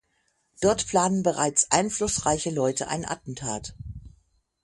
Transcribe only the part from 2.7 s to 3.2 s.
ein